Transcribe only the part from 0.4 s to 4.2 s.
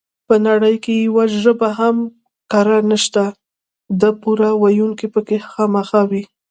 نړۍ کې يوه ژبه هم کره نشته ده